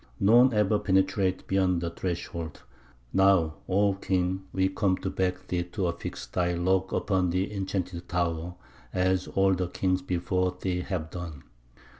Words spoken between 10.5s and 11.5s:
thee have done."